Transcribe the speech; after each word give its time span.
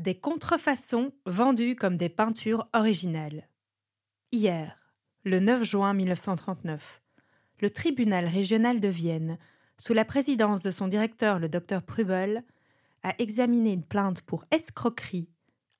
Des 0.00 0.14
contrefaçons 0.14 1.12
vendues 1.26 1.76
comme 1.76 1.98
des 1.98 2.08
peintures 2.08 2.66
originales. 2.72 3.50
Hier, 4.32 4.94
le 5.24 5.40
9 5.40 5.62
juin 5.62 5.92
1939, 5.92 7.02
le 7.60 7.68
tribunal 7.68 8.24
régional 8.24 8.80
de 8.80 8.88
Vienne, 8.88 9.36
sous 9.76 9.92
la 9.92 10.06
présidence 10.06 10.62
de 10.62 10.70
son 10.70 10.88
directeur 10.88 11.38
le 11.38 11.50
docteur 11.50 11.82
Prubel, 11.82 12.44
a 13.02 13.12
examiné 13.18 13.74
une 13.74 13.84
plainte 13.84 14.22
pour 14.22 14.46
escroquerie 14.50 15.28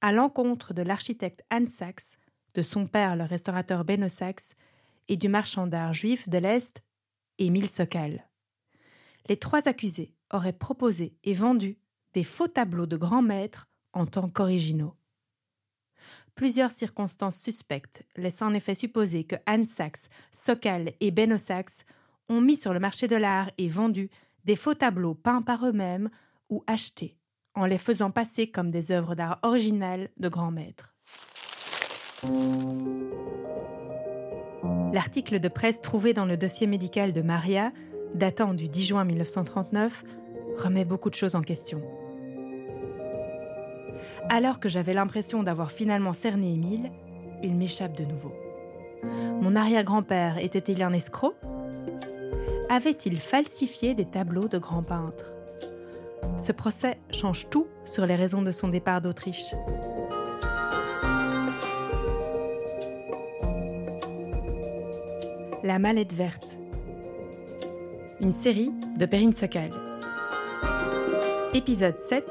à 0.03 0.13
l'encontre 0.13 0.75
de 0.75 0.83
l'architecte 0.83 1.43
Anne 1.49 1.67
Sachs, 1.67 2.19
de 2.53 2.61
son 2.61 2.87
père 2.87 3.17
le 3.17 3.25
restaurateur 3.25 3.87
Beno 3.87 4.11
Sachs 4.11 4.55
et 5.09 5.17
du 5.17 5.31
marchand 5.31 5.67
d'art 5.67 5.95
juif 5.95 6.29
de 6.29 6.37
l'Est, 6.37 6.83
Émile 7.39 7.71
Sokal. 7.71 8.29
Les 9.31 9.39
trois 9.39 9.67
accusés 9.67 10.15
auraient 10.31 10.53
proposé 10.53 11.17
et 11.25 11.33
vendu 11.33 11.79
des 12.13 12.25
faux 12.25 12.49
tableaux 12.49 12.85
de 12.85 12.99
grands 12.99 13.23
maîtres 13.23 13.70
en 13.93 14.07
tant 14.07 14.29
qu'originaux. 14.29 14.95
Plusieurs 16.35 16.71
circonstances 16.71 17.37
suspectes 17.37 18.05
laissent 18.17 18.43
en 18.43 18.55
effet 18.55 18.75
supposer 18.75 19.25
que 19.25 19.37
Anne 19.47 19.65
Sachs, 19.65 20.09
Sokal 20.33 20.93
et 21.01 21.11
Beno 21.11 21.37
Sachs 21.37 21.85
ont 22.29 22.41
mis 22.41 22.57
sur 22.57 22.73
le 22.73 22.81
marché 22.81 23.09
de 23.09 23.17
l'art 23.17 23.51
et 23.59 23.69
vendu 23.69 24.09
des 24.45 24.57
faux 24.57 24.75
tableaux 24.75 25.15
peints 25.15 25.43
par 25.43 25.67
eux-mêmes 25.67 26.09
ou 26.49 26.65
achetés, 26.67 27.17
en 27.55 27.67
les 27.67 27.79
faisant 27.79 28.11
passer 28.11 28.51
comme 28.51 28.71
des 28.71 28.91
œuvres 28.91 29.15
d'art 29.15 29.39
originales 29.43 30.09
de 30.17 30.29
grands 30.29 30.51
maîtres. 30.51 30.95
L'article 34.93 35.41
de 35.41 35.49
presse 35.49 35.81
trouvé 35.81 36.15
dans 36.15 36.27
le 36.27 36.37
dossier 36.37 36.67
médical 36.67 37.13
de 37.13 37.23
Maria, 37.23 37.73
datant 38.15 38.55
du 38.55 38.69
10 38.69 38.85
juin 38.85 39.05
1939, 39.05 40.05
remet 40.57 40.85
beaucoup 40.85 41.11
de 41.11 41.15
choses 41.15 41.35
en 41.35 41.43
question. 41.43 41.83
Alors 44.33 44.61
que 44.61 44.69
j'avais 44.69 44.95
l'impression 44.95 45.43
d'avoir 45.43 45.73
finalement 45.73 46.13
cerné 46.13 46.53
Émile, 46.53 46.93
il 47.43 47.57
m'échappe 47.57 47.97
de 47.97 48.05
nouveau. 48.05 48.33
Mon 49.41 49.57
arrière-grand-père 49.57 50.39
était-il 50.39 50.85
un 50.85 50.93
escroc? 50.93 51.35
Avait-il 52.69 53.19
falsifié 53.19 53.95
des 53.95 54.05
tableaux 54.05 54.47
de 54.47 54.59
grands 54.59 54.85
peintres 54.85 55.35
Ce 56.37 56.53
procès 56.53 57.01
change 57.11 57.51
tout 57.51 57.67
sur 57.85 58.07
les 58.07 58.15
raisons 58.15 58.43
de 58.43 58.53
son 58.53 58.69
départ 58.69 59.01
d'Autriche. 59.01 59.53
La 65.65 65.81
mallette 65.81 66.13
verte. 66.13 66.57
Une 68.21 68.33
série 68.33 68.71
de 68.97 69.07
Perrine 69.07 69.33
Sokal. 69.33 69.73
Épisode 71.53 71.99
7. 71.99 72.25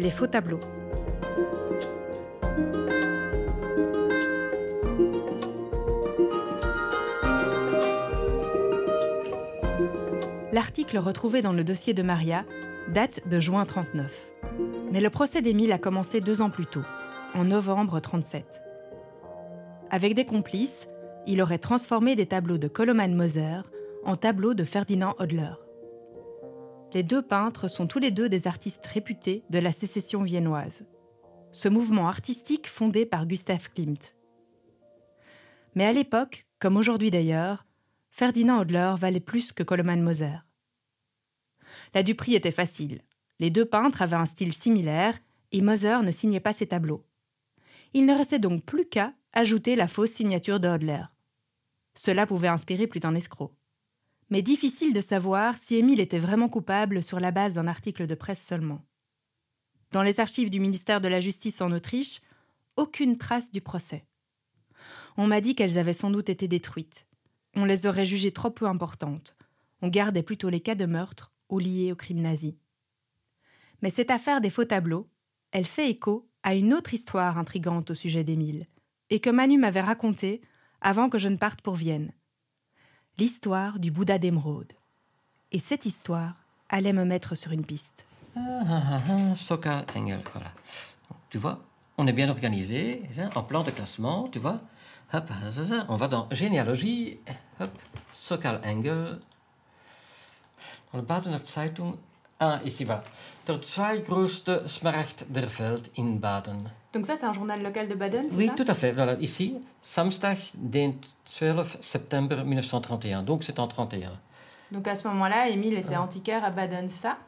Les 0.00 0.10
faux 0.10 0.26
tableaux. 0.26 0.58
L'article 10.60 10.98
retrouvé 10.98 11.40
dans 11.40 11.54
le 11.54 11.64
dossier 11.64 11.94
de 11.94 12.02
Maria 12.02 12.44
date 12.92 13.26
de 13.26 13.40
juin 13.40 13.64
39. 13.64 14.30
Mais 14.92 15.00
le 15.00 15.08
procès 15.08 15.40
d'Émile 15.40 15.72
a 15.72 15.78
commencé 15.78 16.20
deux 16.20 16.42
ans 16.42 16.50
plus 16.50 16.66
tôt, 16.66 16.82
en 17.32 17.44
novembre 17.44 17.98
37. 17.98 18.60
Avec 19.88 20.12
des 20.12 20.26
complices, 20.26 20.86
il 21.26 21.40
aurait 21.40 21.56
transformé 21.56 22.14
des 22.14 22.26
tableaux 22.26 22.58
de 22.58 22.68
Koloman 22.68 23.14
Moser 23.14 23.62
en 24.04 24.16
tableaux 24.16 24.52
de 24.52 24.64
Ferdinand 24.64 25.14
Hodler. 25.18 25.52
Les 26.92 27.04
deux 27.04 27.22
peintres 27.22 27.68
sont 27.68 27.86
tous 27.86 27.98
les 27.98 28.10
deux 28.10 28.28
des 28.28 28.46
artistes 28.46 28.84
réputés 28.84 29.44
de 29.48 29.60
la 29.60 29.72
sécession 29.72 30.24
viennoise, 30.24 30.84
ce 31.52 31.70
mouvement 31.70 32.06
artistique 32.06 32.68
fondé 32.68 33.06
par 33.06 33.24
Gustav 33.24 33.70
Klimt. 33.72 34.14
Mais 35.74 35.86
à 35.86 35.94
l'époque, 35.94 36.44
comme 36.58 36.76
aujourd'hui 36.76 37.10
d'ailleurs, 37.10 37.64
Ferdinand 38.10 38.60
Hodler 38.60 38.92
valait 38.98 39.20
plus 39.20 39.52
que 39.52 39.62
Koloman 39.62 40.02
Moser. 40.02 40.36
La 41.94 42.02
duperie 42.02 42.34
était 42.34 42.50
facile. 42.50 43.02
Les 43.38 43.50
deux 43.50 43.64
peintres 43.64 44.02
avaient 44.02 44.16
un 44.16 44.26
style 44.26 44.52
similaire 44.52 45.18
et 45.52 45.62
Moser 45.62 45.98
ne 46.02 46.10
signait 46.10 46.40
pas 46.40 46.52
ses 46.52 46.68
tableaux. 46.68 47.04
Il 47.94 48.06
ne 48.06 48.14
restait 48.14 48.38
donc 48.38 48.64
plus 48.64 48.86
qu'à 48.86 49.12
ajouter 49.32 49.76
la 49.76 49.86
fausse 49.86 50.10
signature 50.10 50.60
de 50.60 50.68
Hodler. 50.68 51.02
Cela 51.94 52.26
pouvait 52.26 52.48
inspirer 52.48 52.86
plus 52.86 53.00
d'un 53.00 53.14
escroc. 53.14 53.52
Mais 54.28 54.42
difficile 54.42 54.92
de 54.92 55.00
savoir 55.00 55.56
si 55.56 55.76
Émile 55.76 56.00
était 56.00 56.18
vraiment 56.18 56.48
coupable 56.48 57.02
sur 57.02 57.18
la 57.18 57.32
base 57.32 57.54
d'un 57.54 57.66
article 57.66 58.06
de 58.06 58.14
presse 58.14 58.44
seulement. 58.44 58.84
Dans 59.90 60.02
les 60.02 60.20
archives 60.20 60.50
du 60.50 60.60
ministère 60.60 61.00
de 61.00 61.08
la 61.08 61.18
Justice 61.18 61.60
en 61.60 61.72
Autriche, 61.72 62.20
aucune 62.76 63.16
trace 63.16 63.50
du 63.50 63.60
procès. 63.60 64.06
On 65.16 65.26
m'a 65.26 65.40
dit 65.40 65.56
qu'elles 65.56 65.78
avaient 65.78 65.92
sans 65.92 66.10
doute 66.10 66.28
été 66.28 66.46
détruites. 66.46 67.06
On 67.56 67.64
les 67.64 67.86
aurait 67.86 68.06
jugées 68.06 68.30
trop 68.30 68.50
peu 68.50 68.66
importantes. 68.66 69.36
On 69.82 69.88
gardait 69.88 70.22
plutôt 70.22 70.48
les 70.48 70.60
cas 70.60 70.76
de 70.76 70.86
meurtre 70.86 71.32
ou 71.50 71.58
liés 71.58 71.92
au 71.92 71.96
crime 71.96 72.20
nazi. 72.20 72.56
Mais 73.82 73.90
cette 73.90 74.10
affaire 74.10 74.40
des 74.40 74.50
faux 74.50 74.64
tableaux, 74.64 75.08
elle 75.52 75.66
fait 75.66 75.90
écho 75.90 76.28
à 76.42 76.54
une 76.54 76.72
autre 76.72 76.94
histoire 76.94 77.38
intrigante 77.38 77.90
au 77.90 77.94
sujet 77.94 78.24
d'Émile, 78.24 78.66
et 79.10 79.20
que 79.20 79.30
Manu 79.30 79.58
m'avait 79.58 79.80
racontée 79.80 80.40
avant 80.80 81.08
que 81.08 81.18
je 81.18 81.28
ne 81.28 81.36
parte 81.36 81.60
pour 81.60 81.74
Vienne. 81.74 82.12
L'histoire 83.18 83.78
du 83.78 83.90
Bouddha 83.90 84.18
d'émeraude. 84.18 84.72
Et 85.52 85.58
cette 85.58 85.84
histoire 85.84 86.36
allait 86.68 86.92
me 86.92 87.04
mettre 87.04 87.34
sur 87.34 87.52
une 87.52 87.66
piste. 87.66 88.06
Ah, 88.36 88.62
ah, 88.66 89.00
ah, 89.08 89.34
Sokal 89.34 89.84
Engel, 89.96 90.20
voilà. 90.32 90.52
Tu 91.28 91.38
vois, 91.38 91.60
on 91.98 92.06
est 92.06 92.12
bien 92.12 92.28
organisé, 92.28 93.02
en 93.34 93.42
plan 93.42 93.62
de 93.62 93.70
classement, 93.70 94.28
tu 94.28 94.38
vois. 94.38 94.60
Hop, 95.12 95.28
on 95.88 95.96
va 95.96 96.06
dans 96.06 96.28
généalogie, 96.30 97.18
hop, 97.58 97.70
Sokal 98.12 98.60
Engel. 98.64 99.18
Notre 100.92 101.46
Zeitung, 101.46 101.98
ah, 102.42 102.58
ici, 102.64 102.86
voilà. 102.86 103.02
Der 103.46 103.60
zweitgrößte 103.60 104.66
Smaragd 104.66 105.26
der 105.28 105.46
Welt 105.58 105.90
in 105.94 106.18
Baden. 106.18 106.70
Donc 106.94 107.04
ça, 107.04 107.14
c'est 107.14 107.26
un 107.26 107.34
journal 107.34 107.62
local 107.62 107.86
de 107.86 107.94
Baden, 107.94 108.30
c'est 108.30 108.36
Oui, 108.36 108.46
ça 108.46 108.54
tout 108.54 108.64
à 108.66 108.74
fait. 108.74 108.92
Voilà, 108.92 109.14
ici, 109.20 109.56
Samstag, 109.82 110.38
den 110.54 110.94
12 111.38 111.76
septembre 111.82 112.42
1931. 112.42 113.22
Donc 113.22 113.44
c'est 113.44 113.58
en 113.58 113.68
31. 113.68 114.12
Donc 114.72 114.88
à 114.88 114.96
ce 114.96 115.06
moment-là, 115.08 115.50
Émile 115.50 115.76
était 115.76 115.96
antiquaire 115.96 116.42
à 116.42 116.50
Baden, 116.50 116.88
c'est 116.88 117.02
ça 117.02 117.18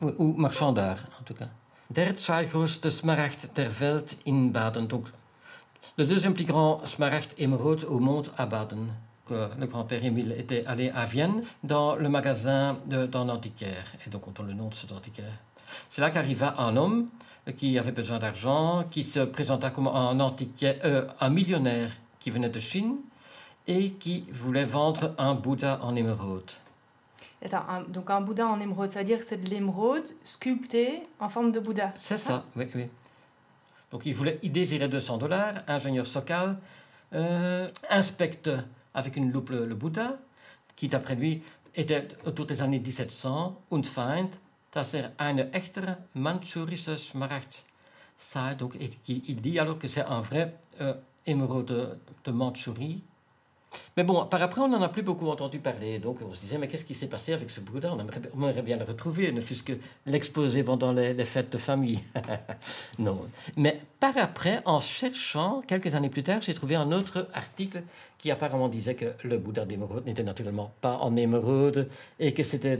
Ou, 0.00 0.12
ou 0.18 0.32
marchand 0.34 0.72
d'art, 0.72 1.00
en 1.20 1.24
tout 1.24 1.34
cas. 1.34 1.48
Der 1.90 2.14
zweitgrößte 2.16 2.88
Smaragd 2.88 3.50
der 3.56 3.68
Welt 3.80 4.16
in 4.28 4.50
Baden. 4.52 4.86
Donc, 4.86 5.06
le 5.98 6.04
deuxième 6.04 6.34
plus 6.34 6.44
grand 6.44 6.86
smaragd 6.86 7.32
émeraude 7.36 7.84
au 7.84 7.98
monde 7.98 8.30
à 8.38 8.46
Baden. 8.46 8.92
Que 9.26 9.48
le 9.58 9.66
grand-père 9.66 10.04
Émile 10.04 10.34
était 10.38 10.64
allé 10.66 10.90
à 10.90 11.04
Vienne 11.04 11.42
dans 11.64 11.96
le 11.96 12.08
magasin 12.08 12.78
d'un 12.86 13.28
antiquaire. 13.28 13.84
Et 14.06 14.10
donc 14.10 14.28
on 14.28 14.30
donne 14.30 14.46
le 14.48 14.52
nom 14.54 14.68
de 14.68 14.74
cet 14.74 14.92
antiquaire. 14.92 15.32
C'est 15.90 16.00
là 16.00 16.10
qu'arriva 16.10 16.54
un 16.58 16.76
homme 16.76 17.08
qui 17.56 17.76
avait 17.76 17.90
besoin 17.92 18.18
d'argent, 18.20 18.84
qui 18.88 19.02
se 19.02 19.18
présenta 19.20 19.70
comme 19.70 19.88
un 19.88 20.20
antiquaire, 20.20 20.76
euh, 20.84 21.06
un 21.20 21.30
millionnaire 21.30 21.90
qui 22.20 22.30
venait 22.30 22.48
de 22.48 22.58
Chine 22.60 22.96
et 23.66 23.90
qui 23.90 24.26
voulait 24.32 24.64
vendre 24.64 25.12
un 25.18 25.34
Bouddha 25.34 25.80
en 25.82 25.96
émeraude. 25.96 26.52
Attends, 27.44 27.64
un- 27.68 27.82
donc 27.82 28.08
un 28.10 28.20
Bouddha 28.20 28.46
en 28.46 28.60
émeraude, 28.60 28.90
ça 28.90 29.00
veut 29.00 29.04
dire 29.06 29.18
que 29.18 29.24
c'est 29.24 29.42
de 29.42 29.50
l'émeraude 29.50 30.06
sculpté 30.22 31.02
en 31.18 31.28
forme 31.28 31.50
de 31.50 31.58
Bouddha. 31.58 31.92
C'est 31.96 32.16
ça, 32.16 32.44
oui, 32.54 32.68
oui. 32.76 32.86
Donc 33.90 34.06
il, 34.06 34.14
voulait, 34.14 34.38
il 34.44 34.52
désirait 34.52 34.88
200 34.88 35.18
dollars. 35.18 35.54
Ingénieur 35.66 36.06
Sokal 36.06 36.56
euh, 37.12 37.68
inspecte 37.90 38.50
avec 38.96 39.16
une 39.16 39.30
loupe 39.30 39.50
le, 39.50 39.74
Bouddha, 39.74 40.18
qui 40.74 40.88
d'après 40.88 41.14
lui 41.14 41.42
était 41.74 42.08
autour 42.24 42.46
des 42.46 42.62
années 42.62 42.80
1700 42.80 43.60
und 43.70 43.86
feind, 43.86 44.30
dass 44.72 44.94
er 44.94 45.12
eine 45.18 45.52
echte 45.52 45.98
manchurische 46.14 46.96
Smaragd. 46.98 47.62
Donc 48.58 48.76
il 49.06 49.40
dit 49.40 49.58
alors 49.58 49.78
que 49.78 49.88
c'est 49.88 50.04
un 50.04 50.20
vrai 50.20 50.54
euh, 50.80 50.94
émeraude 51.26 51.98
de, 52.24 52.32
de. 52.32 52.96
Mais 53.96 54.04
bon, 54.04 54.24
par 54.26 54.42
après, 54.42 54.60
on 54.60 54.68
n'en 54.68 54.82
a 54.82 54.88
plus 54.88 55.02
beaucoup 55.02 55.28
entendu 55.28 55.58
parler. 55.58 55.98
Donc, 55.98 56.18
on 56.28 56.34
se 56.34 56.40
disait, 56.40 56.58
mais 56.58 56.68
qu'est-ce 56.68 56.84
qui 56.84 56.94
s'est 56.94 57.06
passé 57.06 57.32
avec 57.32 57.50
ce 57.50 57.60
Bouddha? 57.60 57.92
On 57.92 57.98
aimerait, 57.98 58.20
on 58.36 58.42
aimerait 58.48 58.62
bien 58.62 58.76
le 58.76 58.84
retrouver, 58.84 59.32
ne 59.32 59.40
fût-ce 59.40 59.62
que 59.62 59.72
l'exposer 60.06 60.62
pendant 60.62 60.92
les, 60.92 61.14
les 61.14 61.24
fêtes 61.24 61.52
de 61.52 61.58
famille. 61.58 62.00
non. 62.98 63.26
Mais 63.56 63.80
par 64.00 64.16
après, 64.18 64.62
en 64.64 64.80
cherchant, 64.80 65.62
quelques 65.66 65.94
années 65.94 66.10
plus 66.10 66.22
tard, 66.22 66.40
j'ai 66.42 66.54
trouvé 66.54 66.74
un 66.76 66.92
autre 66.92 67.28
article 67.32 67.82
qui 68.18 68.30
apparemment 68.30 68.68
disait 68.68 68.94
que 68.94 69.12
le 69.24 69.38
Bouddha 69.38 69.64
d'émeraude 69.64 70.06
n'était 70.06 70.22
naturellement 70.22 70.72
pas 70.80 70.96
en 70.98 71.14
émeraude 71.16 71.88
et 72.18 72.32
que 72.32 72.42
c'était 72.42 72.78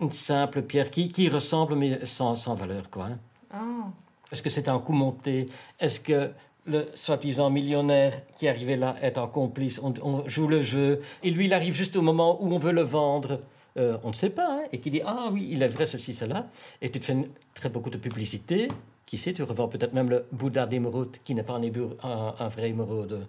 une 0.00 0.10
simple 0.10 0.62
pierre 0.62 0.90
qui, 0.90 1.08
qui 1.08 1.28
ressemble, 1.28 1.74
mais 1.76 2.04
sans, 2.06 2.34
sans 2.34 2.54
valeur, 2.54 2.90
quoi. 2.90 3.06
hein. 3.06 3.18
Ah. 3.52 3.90
Est-ce 4.32 4.42
que 4.42 4.50
c'est 4.50 4.68
un 4.68 4.78
coup 4.80 4.92
monté? 4.92 5.48
Est-ce 5.78 6.00
que 6.00 6.30
le 6.66 6.86
soi-disant 6.94 7.50
millionnaire 7.50 8.22
qui 8.34 8.48
arrivait 8.48 8.76
là 8.76 8.96
est 9.02 9.18
un 9.18 9.26
complice 9.26 9.80
on, 9.82 9.92
on 10.02 10.26
joue 10.28 10.48
le 10.48 10.60
jeu 10.60 11.00
et 11.22 11.30
lui, 11.30 11.44
il 11.46 11.52
arrive 11.54 11.74
juste 11.74 11.96
au 11.96 12.02
moment 12.02 12.42
où 12.42 12.52
on 12.54 12.58
veut 12.58 12.72
le 12.72 12.82
vendre. 12.82 13.40
Euh, 13.76 13.98
on 14.04 14.08
ne 14.08 14.14
sait 14.14 14.30
pas. 14.30 14.46
hein, 14.48 14.62
et 14.72 14.78
qui 14.78 14.90
dit 14.90 15.02
Ah 15.04 15.28
oui, 15.32 15.48
il 15.50 15.62
est 15.62 15.66
vrai 15.68 15.84
ceci, 15.84 16.14
cela. 16.14 16.46
Et 16.80 16.90
tu 16.90 17.00
te 17.00 17.04
fais 17.04 17.12
une- 17.14 17.28
très 17.54 17.68
beaucoup 17.68 17.90
de 17.90 17.98
publicité. 17.98 18.68
Qui 19.04 19.18
sait, 19.18 19.32
tu 19.34 19.42
revends 19.42 19.68
peut-être 19.68 19.92
même 19.92 20.08
le 20.08 20.24
Bouddha 20.32 20.64
d'émeraude, 20.66 21.16
qui 21.24 21.34
n'est 21.34 21.42
pas 21.42 21.54
un, 21.54 22.34
un, 22.38 22.48
vrai 22.48 22.70
émeraude, 22.70 23.26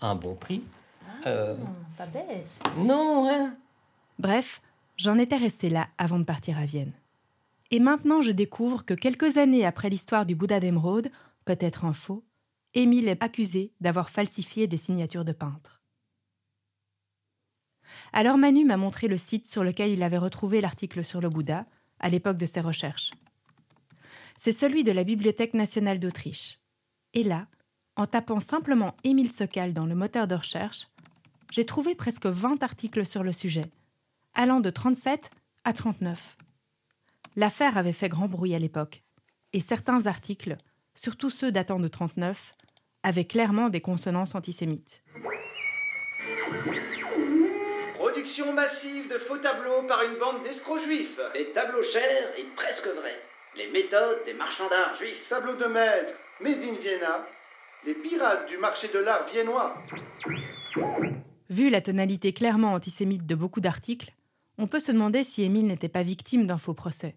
à 0.00 0.08
un 0.10 0.14
bon 0.14 0.34
prix. 0.34 0.62
Ah, 1.24 1.28
euh, 1.28 1.56
Pas 1.98 2.06
bête. 2.06 2.46
Non, 2.78 3.28
hein 3.28 3.54
Bref, 4.18 4.62
j'en 4.96 5.18
étais 5.18 5.36
resté 5.36 5.68
là 5.68 5.88
avant 5.98 6.18
de 6.18 6.24
partir 6.24 6.58
à 6.58 6.64
Vienne. 6.64 6.92
Et 7.70 7.78
maintenant, 7.80 8.22
je 8.22 8.30
découvre 8.30 8.84
que 8.84 8.94
quelques 8.94 9.36
années 9.36 9.66
après 9.66 9.90
l'histoire 9.90 10.24
du 10.26 10.34
Bouddha 10.34 10.60
d'émeraude, 10.60 11.08
peut-être 11.44 11.84
un 11.84 11.92
faux, 11.92 12.22
Émile 12.74 13.08
est 13.08 13.22
accusé 13.22 13.72
d'avoir 13.80 14.10
falsifié 14.10 14.66
des 14.66 14.76
signatures 14.76 15.24
de 15.24 15.32
peintres. 15.32 15.82
Alors 18.12 18.38
Manu 18.38 18.64
m'a 18.64 18.76
montré 18.76 19.08
le 19.08 19.16
site 19.16 19.46
sur 19.46 19.64
lequel 19.64 19.90
il 19.90 20.02
avait 20.02 20.18
retrouvé 20.18 20.60
l'article 20.60 21.04
sur 21.04 21.20
le 21.20 21.28
Bouddha 21.28 21.66
à 22.00 22.08
l'époque 22.08 22.36
de 22.36 22.46
ses 22.46 22.60
recherches. 22.60 23.10
C'est 24.36 24.52
celui 24.52 24.84
de 24.84 24.92
la 24.92 25.04
Bibliothèque 25.04 25.54
nationale 25.54 25.98
d'Autriche. 25.98 26.60
Et 27.14 27.24
là, 27.24 27.48
en 27.96 28.06
tapant 28.06 28.40
simplement 28.40 28.94
Émile 29.02 29.32
Sokal 29.32 29.72
dans 29.72 29.86
le 29.86 29.94
moteur 29.94 30.28
de 30.28 30.36
recherche, 30.36 30.88
j'ai 31.50 31.64
trouvé 31.64 31.94
presque 31.94 32.26
20 32.26 32.62
articles 32.62 33.04
sur 33.04 33.24
le 33.24 33.32
sujet, 33.32 33.64
allant 34.34 34.60
de 34.60 34.70
37 34.70 35.30
à 35.64 35.72
39. 35.72 36.36
L'affaire 37.36 37.76
avait 37.76 37.92
fait 37.92 38.08
grand 38.08 38.28
bruit 38.28 38.54
à 38.54 38.58
l'époque, 38.58 39.02
et 39.52 39.60
certains 39.60 40.06
articles, 40.06 40.56
surtout 40.98 41.30
ceux 41.30 41.52
datant 41.52 41.78
de 41.78 41.86
39, 41.86 42.54
avaient 43.04 43.24
clairement 43.24 43.68
des 43.68 43.80
consonances 43.80 44.34
antisémites. 44.34 45.04
Production 47.94 48.52
massive 48.52 49.08
de 49.08 49.18
faux 49.18 49.38
tableaux 49.38 49.84
par 49.86 50.02
une 50.02 50.18
bande 50.18 50.42
d'escrocs 50.42 50.82
juifs. 50.82 51.20
Des 51.34 51.52
tableaux 51.52 51.82
chers 51.82 52.36
et 52.36 52.44
presque 52.56 52.88
vrais. 52.88 53.20
Les 53.56 53.70
méthodes 53.70 54.24
des 54.26 54.34
marchands 54.34 54.68
d'art 54.68 54.94
juifs. 54.96 55.28
Tableaux 55.28 55.56
de 55.56 55.66
maître, 55.66 56.14
made 56.40 56.62
in 56.62 56.74
Vienna. 56.80 57.26
Les 57.86 57.94
pirates 57.94 58.48
du 58.48 58.58
marché 58.58 58.88
de 58.88 58.98
l'art 58.98 59.26
viennois. 59.30 59.74
Vu 61.48 61.70
la 61.70 61.80
tonalité 61.80 62.32
clairement 62.32 62.72
antisémite 62.72 63.24
de 63.24 63.34
beaucoup 63.36 63.60
d'articles, 63.60 64.12
on 64.58 64.66
peut 64.66 64.80
se 64.80 64.90
demander 64.90 65.22
si 65.22 65.44
Émile 65.44 65.68
n'était 65.68 65.88
pas 65.88 66.02
victime 66.02 66.46
d'un 66.46 66.58
faux 66.58 66.74
procès. 66.74 67.16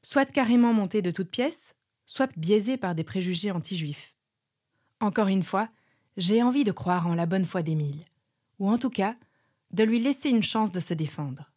Soit 0.00 0.32
carrément 0.32 0.72
monté 0.72 1.02
de 1.02 1.10
toutes 1.10 1.30
pièces, 1.30 1.76
soit 2.12 2.36
biaisé 2.36 2.76
par 2.76 2.94
des 2.94 3.04
préjugés 3.04 3.50
anti-juifs. 3.50 4.14
Encore 5.00 5.28
une 5.28 5.42
fois, 5.42 5.70
j'ai 6.18 6.42
envie 6.42 6.62
de 6.62 6.70
croire 6.70 7.06
en 7.06 7.14
la 7.14 7.24
bonne 7.24 7.46
foi 7.46 7.62
d'Émile, 7.62 8.04
ou 8.58 8.68
en 8.68 8.76
tout 8.76 8.90
cas, 8.90 9.16
de 9.70 9.82
lui 9.82 9.98
laisser 9.98 10.28
une 10.28 10.42
chance 10.42 10.72
de 10.72 10.80
se 10.80 10.92
défendre. 10.92 11.50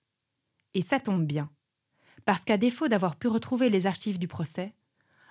Et 0.73 0.81
ça 0.81 1.01
tombe 1.01 1.25
bien, 1.25 1.51
parce 2.23 2.45
qu'à 2.45 2.55
défaut 2.55 2.87
d'avoir 2.87 3.17
pu 3.17 3.27
retrouver 3.27 3.69
les 3.69 3.85
archives 3.85 4.17
du 4.17 4.29
procès, 4.29 4.73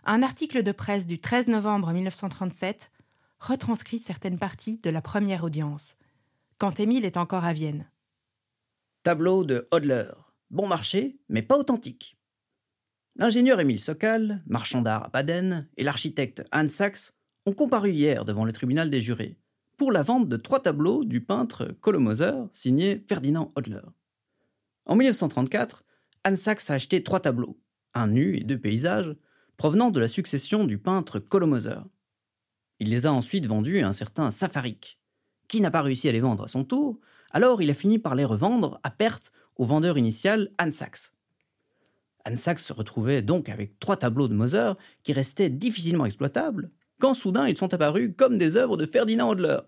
un 0.04 0.22
article 0.22 0.62
de 0.62 0.72
presse 0.72 1.06
du 1.06 1.18
13 1.18 1.48
novembre 1.48 1.90
1937 1.92 2.92
retranscrit 3.40 3.98
certaines 3.98 4.38
parties 4.38 4.76
de 4.76 4.90
la 4.90 5.00
première 5.00 5.42
audience, 5.42 5.96
quand 6.58 6.78
Émile 6.80 7.06
est 7.06 7.16
encore 7.16 7.46
à 7.46 7.54
Vienne. 7.54 7.90
Tableau 9.04 9.42
de 9.44 9.66
Hodler. 9.70 10.10
Bon 10.50 10.68
marché, 10.68 11.16
mais 11.30 11.40
pas 11.40 11.56
authentique. 11.56 12.18
L'ingénieur 13.16 13.60
Émile 13.60 13.78
Sokal, 13.78 14.42
marchand 14.44 14.82
d'art 14.82 15.04
à 15.04 15.08
Baden, 15.08 15.68
et 15.76 15.84
l'architecte 15.84 16.42
Hans 16.52 16.66
Sachs 16.66 17.12
ont 17.46 17.52
comparu 17.52 17.92
hier 17.92 18.24
devant 18.24 18.44
le 18.44 18.52
tribunal 18.52 18.90
des 18.90 19.00
jurés 19.00 19.38
pour 19.76 19.92
la 19.92 20.02
vente 20.02 20.28
de 20.28 20.36
trois 20.36 20.60
tableaux 20.60 21.04
du 21.04 21.20
peintre 21.20 21.76
Kolomoser 21.80 22.32
signé 22.52 23.04
Ferdinand 23.08 23.52
Hodler. 23.54 23.82
En 24.86 24.96
1934, 24.96 25.84
Hans 26.26 26.34
Sachs 26.34 26.70
a 26.70 26.74
acheté 26.74 27.04
trois 27.04 27.20
tableaux, 27.20 27.56
un 27.94 28.08
nu 28.08 28.36
et 28.36 28.42
deux 28.42 28.58
paysages, 28.58 29.14
provenant 29.56 29.90
de 29.90 30.00
la 30.00 30.08
succession 30.08 30.64
du 30.64 30.78
peintre 30.78 31.20
Kolomoser. 31.20 31.80
Il 32.80 32.90
les 32.90 33.06
a 33.06 33.12
ensuite 33.12 33.46
vendus 33.46 33.78
à 33.78 33.86
un 33.86 33.92
certain 33.92 34.32
Safarik, 34.32 34.98
qui 35.46 35.60
n'a 35.60 35.70
pas 35.70 35.82
réussi 35.82 36.08
à 36.08 36.12
les 36.12 36.20
vendre 36.20 36.44
à 36.44 36.48
son 36.48 36.64
tour, 36.64 36.98
alors 37.30 37.62
il 37.62 37.70
a 37.70 37.74
fini 37.74 38.00
par 38.00 38.16
les 38.16 38.24
revendre 38.24 38.80
à 38.82 38.90
perte 38.90 39.30
au 39.54 39.64
vendeur 39.64 39.98
initial 39.98 40.50
Hans 40.58 40.72
Sachs. 40.72 41.12
Hans 42.26 42.36
Sachs 42.36 42.60
se 42.60 42.72
retrouvait 42.72 43.20
donc 43.20 43.50
avec 43.50 43.78
trois 43.78 43.96
tableaux 43.96 44.28
de 44.28 44.34
Moser 44.34 44.72
qui 45.02 45.12
restaient 45.12 45.50
difficilement 45.50 46.06
exploitables, 46.06 46.70
quand 46.98 47.12
soudain 47.12 47.46
ils 47.48 47.58
sont 47.58 47.74
apparus 47.74 48.14
comme 48.16 48.38
des 48.38 48.56
œuvres 48.56 48.78
de 48.78 48.86
Ferdinand 48.86 49.28
Hodler. 49.28 49.58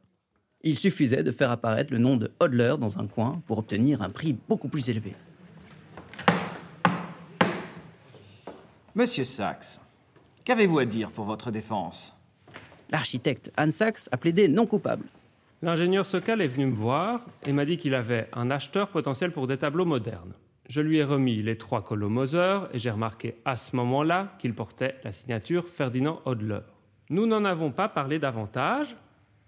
Il 0.62 0.78
suffisait 0.78 1.22
de 1.22 1.32
faire 1.32 1.50
apparaître 1.50 1.92
le 1.92 1.98
nom 1.98 2.16
de 2.16 2.32
Hodler 2.40 2.76
dans 2.80 2.98
un 2.98 3.06
coin 3.06 3.42
pour 3.46 3.58
obtenir 3.58 4.00
un 4.00 4.08
prix 4.08 4.36
beaucoup 4.48 4.68
plus 4.68 4.88
élevé. 4.88 5.14
Monsieur 8.94 9.24
Sachs, 9.24 9.78
qu'avez-vous 10.44 10.78
à 10.78 10.86
dire 10.86 11.10
pour 11.10 11.26
votre 11.26 11.50
défense? 11.50 12.14
L'architecte 12.88 13.52
Hans 13.58 13.70
Sachs 13.70 14.08
a 14.12 14.16
plaidé 14.16 14.48
non 14.48 14.64
coupable. 14.64 15.04
L'ingénieur 15.60 16.06
Sokal 16.06 16.40
est 16.40 16.46
venu 16.46 16.66
me 16.66 16.74
voir 16.74 17.26
et 17.44 17.52
m'a 17.52 17.66
dit 17.66 17.76
qu'il 17.76 17.94
avait 17.94 18.28
un 18.32 18.50
acheteur 18.50 18.88
potentiel 18.88 19.30
pour 19.32 19.46
des 19.46 19.58
tableaux 19.58 19.84
modernes. 19.84 20.32
Je 20.68 20.80
lui 20.80 20.98
ai 20.98 21.04
remis 21.04 21.42
les 21.42 21.56
trois 21.56 21.84
Moser 21.96 22.58
et 22.72 22.78
j'ai 22.78 22.90
remarqué 22.90 23.36
à 23.44 23.56
ce 23.56 23.76
moment-là 23.76 24.34
qu'il 24.38 24.54
portait 24.54 24.96
la 25.04 25.12
signature 25.12 25.68
Ferdinand 25.68 26.20
Hodler. 26.24 26.60
Nous 27.08 27.26
n'en 27.26 27.44
avons 27.44 27.70
pas 27.70 27.88
parlé 27.88 28.18
davantage. 28.18 28.96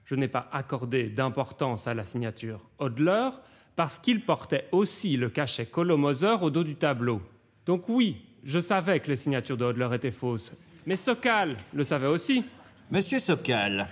Je 0.04 0.14
n'ai 0.14 0.28
pas 0.28 0.48
accordé 0.52 1.08
d'importance 1.08 1.88
à 1.88 1.94
la 1.94 2.04
signature 2.04 2.60
Hodler 2.78 3.30
parce 3.74 3.98
qu'il 3.98 4.24
portait 4.24 4.68
aussi 4.72 5.16
le 5.16 5.28
cachet 5.28 5.68
Moser 5.76 6.36
au 6.40 6.50
dos 6.50 6.64
du 6.64 6.76
tableau. 6.76 7.20
Donc 7.66 7.88
oui, 7.88 8.24
je 8.44 8.60
savais 8.60 9.00
que 9.00 9.08
les 9.08 9.16
signatures 9.16 9.56
de 9.56 9.64
Hodler 9.64 9.88
étaient 9.92 10.10
fausses. 10.10 10.52
Mais 10.86 10.96
Sokal 10.96 11.56
le 11.74 11.84
savait 11.84 12.06
aussi. 12.06 12.44
Monsieur 12.90 13.18
Sokal, 13.18 13.88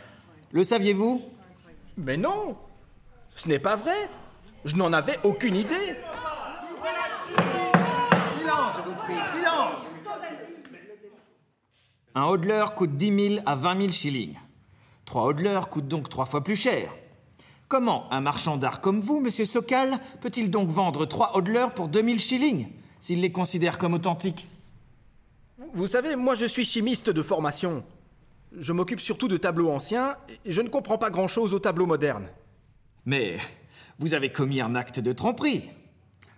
le 0.53 0.65
saviez-vous? 0.65 1.23
Mais 1.99 2.17
non 2.17 2.57
Ce 3.35 3.49
n'est 3.49 3.59
pas 3.59 3.77
vrai 3.77 4.09
Je 4.65 4.77
n'en 4.77 4.93
avais 4.93 5.19
aucune 5.25 5.57
idée 5.57 5.97
Silence, 8.39 8.73
je 8.77 8.83
vous 8.89 8.95
prie, 8.97 9.15
silence 9.31 9.83
Un 12.19 12.25
hodler 12.25 12.65
coûte 12.75 12.97
10 12.97 13.29
000 13.35 13.43
à 13.45 13.55
20 13.55 13.79
000 13.79 13.93
shillings. 13.93 14.39
Trois 15.05 15.25
hodlers 15.27 15.69
coûtent 15.69 15.87
donc 15.87 16.09
trois 16.09 16.25
fois 16.25 16.43
plus 16.43 16.57
cher. 16.57 16.91
Comment 17.69 18.11
un 18.11 18.23
marchand 18.23 18.57
d'art 18.57 18.81
comme 18.81 19.01
vous, 19.01 19.21
monsieur 19.21 19.45
Sokal, 19.45 20.01
peut-il 20.23 20.51
donc 20.51 20.71
vendre 20.71 21.05
trois 21.05 21.37
hodlers 21.37 21.75
pour 21.75 21.89
2000 21.89 22.19
shillings, 22.19 22.69
s'il 23.01 23.21
les 23.21 23.33
considère 23.33 23.77
comme 23.77 23.93
authentiques? 23.93 24.49
Vous 25.75 25.87
savez, 25.87 26.17
moi 26.17 26.35
je 26.35 26.47
suis 26.47 26.65
chimiste 26.65 27.11
de 27.11 27.21
formation. 27.21 27.85
Je 28.57 28.73
m'occupe 28.73 29.01
surtout 29.01 29.29
de 29.29 29.37
tableaux 29.37 29.71
anciens 29.71 30.17
et 30.47 30.53
je 30.53 30.63
ne 30.63 30.71
comprends 30.71 30.97
pas 30.97 31.11
grand-chose 31.11 31.53
aux 31.53 31.59
tableaux 31.59 31.85
modernes. 31.85 32.31
Mais 33.05 33.37
vous 33.99 34.15
avez 34.15 34.33
commis 34.33 34.63
un 34.63 34.75
acte 34.75 35.01
de 35.01 35.13
tromperie. 35.13 35.65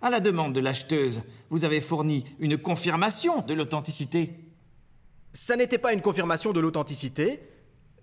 À 0.01 0.09
la 0.09 0.19
demande 0.19 0.51
de 0.51 0.59
l'acheteuse, 0.59 1.23
vous 1.49 1.63
avez 1.63 1.79
fourni 1.79 2.25
une 2.39 2.57
confirmation 2.57 3.43
de 3.43 3.53
l'authenticité. 3.53 4.48
Ça 5.31 5.55
n'était 5.55 5.77
pas 5.77 5.93
une 5.93 6.01
confirmation 6.01 6.53
de 6.53 6.59
l'authenticité, 6.59 7.39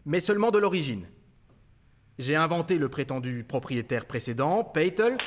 mais 0.05 0.21
seulement 0.21 0.51
de 0.51 0.59
l'origine. 0.59 1.07
J'ai 2.19 2.37
inventé 2.37 2.79
le 2.79 2.89
prétendu 2.89 3.45
propriétaire 3.45 4.07
précédent, 4.07 4.63
Peitel, 4.65 5.19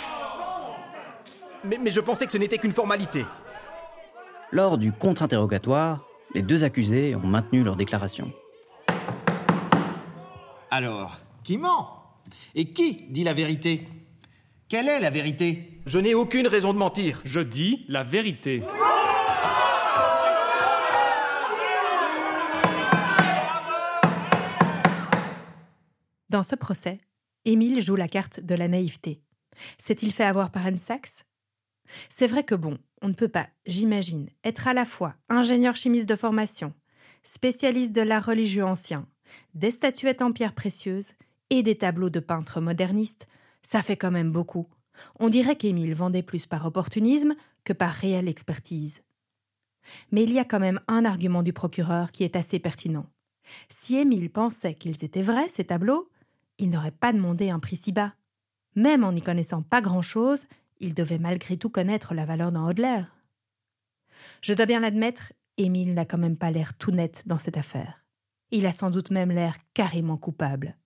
mais, 1.64 1.78
mais 1.78 1.90
je 1.90 2.00
pensais 2.00 2.26
que 2.26 2.32
ce 2.32 2.38
n'était 2.38 2.58
qu'une 2.58 2.72
formalité. 2.72 3.26
Lors 4.52 4.78
du 4.78 4.94
contre-interrogatoire, 4.94 6.08
les 6.34 6.42
deux 6.42 6.64
accusés 6.64 7.16
ont 7.16 7.28
maintenu 7.28 7.64
leur 7.64 7.76
déclaration. 7.76 8.32
Alors, 10.72 11.18
qui 11.44 11.58
ment? 11.58 12.04
Et 12.56 12.72
qui 12.72 13.08
dit 13.10 13.24
la 13.24 13.34
vérité? 13.34 13.88
Quelle 14.70 14.88
est 14.88 15.00
la 15.00 15.10
vérité? 15.10 15.82
Je 15.86 16.00
n'ai 16.00 16.14
aucune 16.14 16.48
raison 16.48 16.74
de 16.74 16.78
mentir. 16.78 17.22
Je 17.26 17.42
dis 17.42 17.86
la 17.90 18.04
vérité. 18.04 18.64
Dans 26.30 26.44
ce 26.44 26.56
procès, 26.56 27.00
Émile 27.46 27.82
joue 27.82 27.96
la 27.96 28.08
carte 28.08 28.40
de 28.40 28.54
la 28.54 28.68
naïveté. 28.68 29.24
S'est-il 29.80 30.12
fait 30.12 30.24
avoir 30.24 30.52
par 30.52 30.66
Anne 30.66 30.78
Sachs 30.78 31.26
C'est 32.10 32.28
vrai 32.28 32.44
que 32.44 32.54
bon, 32.54 32.78
on 33.02 33.08
ne 33.08 33.14
peut 33.14 33.30
pas, 33.30 33.50
j'imagine, 33.66 34.30
être 34.44 34.68
à 34.68 34.74
la 34.74 34.86
fois 34.86 35.16
ingénieur 35.28 35.76
chimiste 35.76 36.08
de 36.08 36.16
formation, 36.16 36.74
spécialiste 37.24 37.94
de 37.94 38.02
l'art 38.02 38.26
religieux 38.26 38.64
ancien, 38.64 39.08
des 39.56 39.72
statuettes 39.72 40.22
en 40.22 40.32
pierre 40.32 40.54
précieuse 40.54 41.14
et 41.50 41.64
des 41.64 41.78
tableaux 41.78 42.12
de 42.12 42.20
peintres 42.20 42.62
modernistes, 42.62 43.26
ça 43.64 43.82
fait 43.82 43.98
quand 43.98 44.12
même 44.12 44.32
beaucoup. 44.32 44.68
On 45.20 45.30
dirait 45.30 45.56
qu'Émile 45.56 45.96
vendait 45.96 46.24
plus 46.24 46.46
par 46.46 46.64
opportunisme 46.66 47.34
que 47.64 47.74
par 47.74 47.92
réelle 47.92 48.28
expertise. 48.28 49.02
Mais 50.12 50.24
il 50.24 50.32
y 50.32 50.40
a 50.40 50.46
quand 50.46 50.60
même 50.60 50.82
un 50.88 51.06
argument 51.06 51.42
du 51.42 51.54
procureur 51.54 52.12
qui 52.12 52.24
est 52.24 52.36
assez 52.36 52.60
pertinent. 52.60 53.08
Si 53.70 53.98
Émile 53.98 54.30
pensait 54.30 54.76
qu'ils 54.76 55.04
étaient 55.04 55.24
vrais, 55.24 55.50
ces 55.50 55.64
tableaux, 55.64 56.10
il 56.60 56.70
n'aurait 56.70 56.92
pas 56.92 57.14
demandé 57.14 57.50
un 57.50 57.60
prix 57.60 57.78
si 57.78 57.92
bas. 57.92 58.14
Même 58.76 59.04
en 59.04 59.14
n'y 59.14 59.22
connaissant 59.22 59.64
pas 59.64 59.82
grand-chose, 59.82 60.46
il 60.80 60.94
devait 60.94 61.18
malgré 61.18 61.58
tout 61.58 61.70
connaître 61.70 62.14
la 62.14 62.26
valeur 62.26 62.52
d'un 62.52 62.68
Hodler. 62.68 63.04
Je 64.42 64.54
dois 64.54 64.66
bien 64.66 64.80
l'admettre, 64.80 65.34
Émile 65.58 65.94
n'a 65.94 66.06
quand 66.06 66.18
même 66.18 66.38
pas 66.38 66.52
l'air 66.52 66.78
tout 66.78 66.92
net 66.92 67.24
dans 67.26 67.38
cette 67.38 67.58
affaire. 67.58 68.06
Il 68.52 68.66
a 68.66 68.72
sans 68.72 68.90
doute 68.90 69.12
même 69.12 69.32
l'air 69.32 69.56
carrément 69.74 70.18
coupable. 70.18 70.78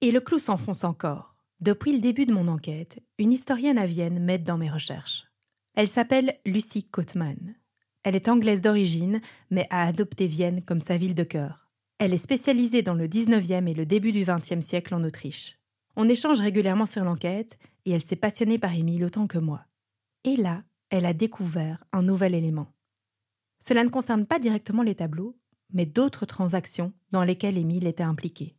Et 0.00 0.12
le 0.12 0.20
clou 0.20 0.38
s'enfonce 0.38 0.84
encore. 0.84 1.36
Depuis 1.60 1.92
le 1.92 2.00
début 2.00 2.26
de 2.26 2.32
mon 2.32 2.48
enquête, 2.48 3.02
une 3.18 3.32
historienne 3.32 3.78
à 3.78 3.86
Vienne 3.86 4.22
m'aide 4.22 4.44
dans 4.44 4.58
mes 4.58 4.70
recherches. 4.70 5.26
Elle 5.74 5.88
s'appelle 5.88 6.38
Lucie 6.44 6.84
Kottmann. 6.84 7.54
Elle 8.02 8.16
est 8.16 8.28
anglaise 8.28 8.60
d'origine, 8.60 9.20
mais 9.50 9.66
a 9.70 9.86
adopté 9.86 10.26
Vienne 10.26 10.62
comme 10.62 10.80
sa 10.80 10.96
ville 10.96 11.14
de 11.14 11.24
cœur. 11.24 11.63
Elle 11.98 12.12
est 12.12 12.18
spécialisée 12.18 12.82
dans 12.82 12.94
le 12.94 13.06
19e 13.06 13.68
et 13.68 13.74
le 13.74 13.86
début 13.86 14.10
du 14.10 14.24
20e 14.24 14.62
siècle 14.62 14.94
en 14.94 15.04
Autriche. 15.04 15.58
On 15.96 16.08
échange 16.08 16.40
régulièrement 16.40 16.86
sur 16.86 17.04
l'enquête 17.04 17.56
et 17.84 17.92
elle 17.92 18.02
s'est 18.02 18.16
passionnée 18.16 18.58
par 18.58 18.74
Émile 18.74 19.04
autant 19.04 19.28
que 19.28 19.38
moi. 19.38 19.64
Et 20.24 20.36
là, 20.36 20.64
elle 20.90 21.06
a 21.06 21.12
découvert 21.12 21.84
un 21.92 22.02
nouvel 22.02 22.34
élément. 22.34 22.72
Cela 23.60 23.84
ne 23.84 23.90
concerne 23.90 24.26
pas 24.26 24.40
directement 24.40 24.82
les 24.82 24.96
tableaux, 24.96 25.38
mais 25.72 25.86
d'autres 25.86 26.26
transactions 26.26 26.92
dans 27.12 27.22
lesquelles 27.22 27.58
Émile 27.58 27.86
était 27.86 28.02
impliqué. 28.02 28.56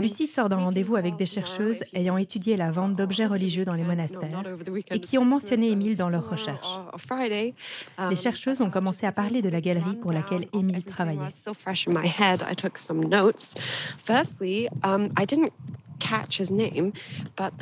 Lucie 0.00 0.26
sort 0.26 0.48
d'un 0.48 0.56
rendez-vous 0.58 0.96
avec 0.96 1.16
des 1.16 1.26
chercheuses 1.26 1.84
ayant 1.94 2.16
étudié 2.16 2.56
la 2.56 2.70
vente 2.70 2.94
d'objets 2.94 3.26
religieux 3.26 3.64
dans 3.64 3.74
les 3.74 3.84
monastères 3.84 4.42
et 4.90 5.00
qui 5.00 5.18
ont 5.18 5.24
mentionné 5.24 5.70
Émile 5.70 5.96
dans 5.96 6.08
leurs 6.08 6.28
recherches. 6.28 6.78
Les 8.10 8.16
chercheuses 8.16 8.60
ont 8.60 8.70
commencé 8.70 9.06
à 9.06 9.12
parler 9.12 9.42
de 9.42 9.48
la 9.48 9.60
galerie 9.60 9.96
pour 9.96 10.12
laquelle 10.12 10.46
Émile 10.52 10.84
travaillait. 10.84 11.20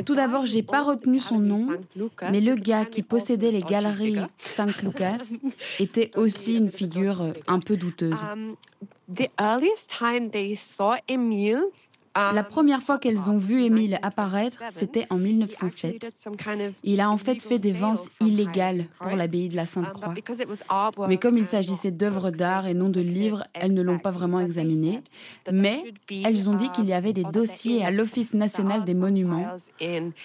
Tout 0.05 0.15
d'abord, 0.15 0.47
j'ai 0.47 0.63
pas 0.63 0.83
retenu 0.83 1.19
son 1.19 1.39
nom, 1.39 1.69
mais 2.31 2.41
le 2.41 2.55
gars 2.55 2.85
qui 2.85 3.03
possédait 3.03 3.51
les 3.51 3.63
galeries 3.63 4.19
Saint 4.39 4.69
Lucas 4.83 5.35
était 5.79 6.11
aussi 6.17 6.57
une 6.57 6.71
figure 6.71 7.33
un 7.47 7.61
peu 7.61 7.77
douteuse. 7.77 8.25
La 12.15 12.45
première 12.45 12.83
fois 12.83 12.99
qu'elles 12.99 13.29
ont 13.31 13.37
vu 13.37 13.63
Émile 13.63 13.99
apparaître, 14.03 14.63
c'était 14.71 15.07
en 15.11 15.17
1907. 15.17 16.27
Il 16.83 17.01
a 17.01 17.11
en 17.11 17.17
fait 17.17 17.43
fait 17.43 17.59
des 17.59 17.73
ventes 17.73 18.09
illégales 18.21 18.87
pour 19.01 19.17
l'abbaye 19.17 19.49
de 19.49 19.57
la 19.57 19.67
Sainte-Croix. 19.67 20.15
Mais 21.09 21.19
comme 21.19 21.37
il 21.39 21.45
s'agissait 21.45 21.91
d'œuvres 21.91 22.31
d'art 22.31 22.67
et 22.67 22.75
non 22.75 22.89
de 22.89 23.01
livres, 23.01 23.45
elles 23.53 23.75
ne 23.75 23.83
l'ont 23.83 23.99
pas 23.99 24.11
vraiment 24.11 24.41
examiné. 24.41 25.03
Mais 25.51 25.83
elles 26.25 26.49
ont 26.49 26.55
dit 26.55 26.71
qu'il 26.71 26.87
y 26.87 26.93
avait 26.93 27.13
des 27.13 27.25
dossiers 27.25 27.85
à 27.85 27.91
l'Office 27.91 28.35
national 28.35 28.85
des 28.85 28.95
monuments. 28.95 29.47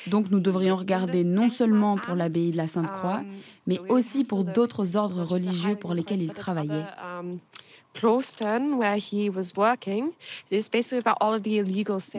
Donc 0.07 0.29
nous 0.31 0.39
devrions 0.39 0.75
regarder 0.75 1.23
non 1.23 1.49
seulement 1.49 1.97
pour 1.97 2.15
l'abbaye 2.15 2.51
de 2.51 2.57
la 2.57 2.67
Sainte-Croix, 2.67 3.23
mais 3.67 3.79
aussi 3.89 4.23
pour 4.23 4.43
d'autres 4.45 4.95
ordres 4.95 5.23
religieux 5.23 5.75
pour 5.75 5.93
lesquels 5.93 6.21
il 6.21 6.33
travaillait. 6.33 6.85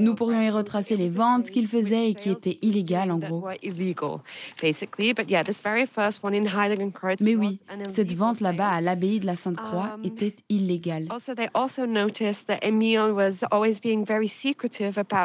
Nous 0.00 0.14
pourrions 0.14 0.42
y 0.42 0.50
retracer 0.50 0.96
les 0.96 1.08
ventes 1.08 1.50
qu'il 1.50 1.66
faisait 1.66 2.10
et 2.10 2.14
qui 2.14 2.30
étaient 2.30 2.58
illégales 2.60 3.10
en 3.10 3.18
gros. 3.18 3.46
Mais 7.20 7.34
oui, 7.36 7.60
cette 7.88 8.12
vente 8.12 8.40
là-bas 8.40 8.68
à 8.68 8.80
l'abbaye 8.80 9.20
de 9.20 9.26
la 9.26 9.36
Sainte-Croix 9.36 9.96
était 10.04 10.34
illégale. 10.48 11.08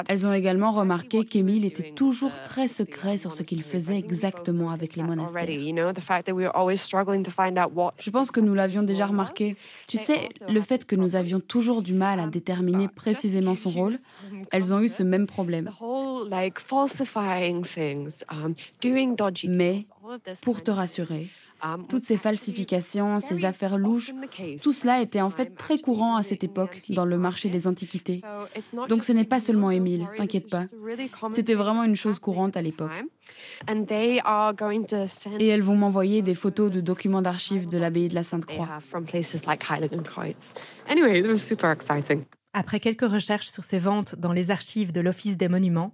Elles 0.07 0.27
ont 0.27 0.33
également 0.33 0.71
remarqué 0.71 1.25
qu'Émile 1.25 1.65
était 1.65 1.91
toujours 1.91 2.43
très 2.43 2.67
secret 2.67 3.17
sur 3.17 3.31
ce 3.33 3.43
qu'il 3.43 3.61
faisait 3.63 3.97
exactement 3.97 4.69
avec 4.71 4.95
les 4.95 5.03
monastères. 5.03 5.47
Je 7.97 8.09
pense 8.11 8.31
que 8.31 8.39
nous 8.39 8.53
l'avions 8.53 8.83
déjà 8.83 9.05
remarqué. 9.07 9.55
Tu 9.87 9.97
sais, 9.97 10.29
le 10.47 10.61
fait 10.61 10.85
que 10.85 10.95
nous 10.95 11.15
avions 11.15 11.39
toujours 11.39 11.81
du 11.81 11.93
mal 11.93 12.19
à 12.19 12.27
déterminer 12.27 12.87
précisément 12.87 13.55
son 13.55 13.69
rôle, 13.69 13.97
elles 14.51 14.73
ont 14.73 14.79
eu 14.81 14.89
ce 14.89 15.03
même 15.03 15.27
problème. 15.27 15.71
Mais, 19.47 19.85
pour 20.43 20.63
te 20.63 20.71
rassurer, 20.71 21.27
toutes 21.89 22.03
ces 22.03 22.17
falsifications, 22.17 23.19
ces 23.19 23.45
affaires 23.45 23.77
louches, 23.77 24.11
tout 24.61 24.73
cela 24.73 25.01
était 25.01 25.21
en 25.21 25.29
fait 25.29 25.55
très 25.55 25.77
courant 25.77 26.15
à 26.15 26.23
cette 26.23 26.43
époque 26.43 26.81
dans 26.89 27.05
le 27.05 27.17
marché 27.17 27.49
des 27.49 27.67
antiquités. 27.67 28.21
Donc 28.89 29.03
ce 29.03 29.13
n'est 29.13 29.25
pas 29.25 29.39
seulement 29.39 29.71
Émile, 29.71 30.07
t'inquiète 30.15 30.49
pas. 30.49 30.65
C'était 31.31 31.53
vraiment 31.53 31.83
une 31.83 31.95
chose 31.95 32.19
courante 32.19 32.57
à 32.57 32.61
l'époque. 32.61 32.91
Et 35.39 35.47
elles 35.47 35.61
vont 35.61 35.75
m'envoyer 35.75 36.21
des 36.21 36.35
photos 36.35 36.71
de 36.71 36.81
documents 36.81 37.21
d'archives 37.21 37.67
de 37.67 37.77
l'abbaye 37.77 38.07
de 38.07 38.15
la 38.15 38.23
Sainte-Croix. 38.23 38.69
Après 42.53 42.79
quelques 42.79 43.09
recherches 43.09 43.47
sur 43.47 43.63
ces 43.63 43.79
ventes 43.79 44.15
dans 44.15 44.31
les 44.31 44.51
archives 44.51 44.91
de 44.93 45.01
l'Office 45.01 45.35
des 45.35 45.49
monuments, 45.49 45.93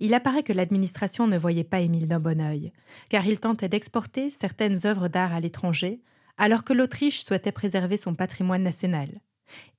il 0.00 0.14
apparaît 0.14 0.42
que 0.42 0.52
l'administration 0.52 1.26
ne 1.26 1.38
voyait 1.38 1.64
pas 1.64 1.80
Émile 1.80 2.08
d'un 2.08 2.20
bon 2.20 2.40
œil, 2.40 2.72
car 3.08 3.26
il 3.26 3.40
tentait 3.40 3.68
d'exporter 3.68 4.30
certaines 4.30 4.86
œuvres 4.86 5.08
d'art 5.08 5.34
à 5.34 5.40
l'étranger, 5.40 6.00
alors 6.38 6.64
que 6.64 6.72
l'Autriche 6.72 7.22
souhaitait 7.22 7.52
préserver 7.52 7.96
son 7.96 8.14
patrimoine 8.14 8.62
national. 8.62 9.10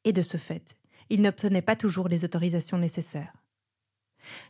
Et 0.04 0.14
de 0.14 0.22
ce 0.22 0.38
fait, 0.38 0.78
il 1.10 1.22
n'obtenait 1.22 1.62
pas 1.62 1.76
toujours 1.76 2.08
les 2.08 2.26
autorisations 2.26 2.78
nécessaires. 2.78 3.34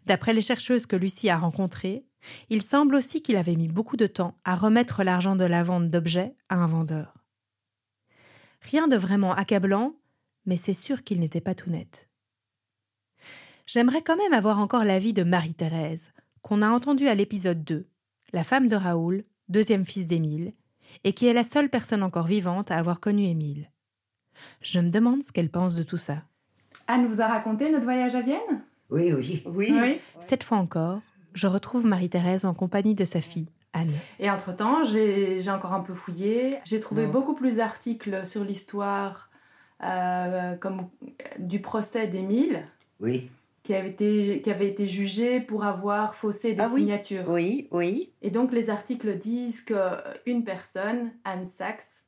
D'après 0.05 0.33
les 0.33 0.41
chercheuses 0.41 0.85
que 0.85 0.95
Lucie 0.95 1.29
a 1.29 1.37
rencontrées, 1.37 2.05
il 2.49 2.63
semble 2.63 2.95
aussi 2.95 3.21
qu'il 3.21 3.35
avait 3.35 3.55
mis 3.55 3.67
beaucoup 3.67 3.97
de 3.97 4.07
temps 4.07 4.37
à 4.43 4.55
remettre 4.55 5.03
l'argent 5.03 5.35
de 5.35 5.45
la 5.45 5.63
vente 5.63 5.89
d'objets 5.89 6.35
à 6.49 6.55
un 6.55 6.65
vendeur. 6.65 7.13
Rien 8.61 8.87
de 8.87 8.95
vraiment 8.95 9.33
accablant, 9.33 9.95
mais 10.45 10.57
c'est 10.57 10.73
sûr 10.73 11.03
qu'il 11.03 11.19
n'était 11.19 11.41
pas 11.41 11.55
tout 11.55 11.69
net 11.69 12.09
j'aimerais 13.67 14.01
quand 14.01 14.15
même 14.15 14.33
avoir 14.33 14.59
encore 14.59 14.85
l'avis 14.85 15.13
de 15.13 15.23
Marie-Thérèse, 15.23 16.13
qu'on 16.41 16.61
a 16.61 16.69
entendue 16.69 17.07
à 17.07 17.13
l'épisode 17.13 17.63
2, 17.63 17.85
la 18.33 18.43
femme 18.43 18.67
de 18.69 18.75
Raoul, 18.75 19.25
deuxième 19.49 19.85
fils 19.85 20.07
d'Émile, 20.07 20.53
et 21.03 21.13
qui 21.13 21.27
est 21.27 21.33
la 21.33 21.43
seule 21.43 21.69
personne 21.69 22.01
encore 22.01 22.25
vivante 22.25 22.71
à 22.71 22.77
avoir 22.77 22.99
connu 22.99 23.25
Émile. 23.25 23.69
Je 24.61 24.79
me 24.79 24.89
demande 24.89 25.21
ce 25.21 25.31
qu'elle 25.31 25.49
pense 25.49 25.75
de 25.75 25.83
tout 25.83 25.97
ça. 25.97 26.23
Anne 26.87 27.07
vous 27.07 27.21
a 27.21 27.27
raconté 27.27 27.69
notre 27.69 27.83
voyage 27.83 28.15
à 28.15 28.21
Vienne? 28.21 28.63
Oui, 28.89 29.11
oui, 29.11 29.43
oui, 29.45 29.99
Cette 30.21 30.43
fois 30.43 30.57
encore, 30.57 31.01
je 31.33 31.47
retrouve 31.47 31.85
Marie-Thérèse 31.85 32.45
en 32.45 32.53
compagnie 32.53 32.95
de 32.95 33.03
sa 33.03 33.19
fille, 33.19 33.49
Anne. 33.73 33.91
Et 34.19 34.31
entre-temps, 34.31 34.85
j'ai 34.85 35.49
encore 35.49 35.73
un 35.73 35.81
peu 35.81 35.93
fouillé. 35.93 36.57
J'ai 36.63 36.79
trouvé 36.79 37.05
beaucoup 37.05 37.35
plus 37.35 37.57
d'articles 37.57 38.25
sur 38.25 38.45
l'histoire 38.45 39.29
euh, 39.83 40.55
comme 40.55 40.87
du 41.37 41.59
procès 41.59 42.07
d'Émile. 42.07 42.65
Oui 43.01 43.29
qui 43.67 43.75
avait 43.75 43.89
été, 43.89 44.39
qui 44.39 44.49
avait 44.49 44.69
été 44.69 44.87
jugé 44.87 45.41
pour 45.41 45.65
avoir 45.65 46.15
faussé 46.15 46.53
des 46.53 46.61
ah 46.61 46.71
signatures. 46.73 47.25
Oui, 47.27 47.67
oui. 47.71 48.13
Et 48.21 48.29
donc 48.29 48.53
les 48.53 48.69
articles 48.69 49.17
disent 49.17 49.61
qu'une 49.61 50.45
personne, 50.45 51.11
Anne 51.25 51.43
Sachs, 51.43 52.05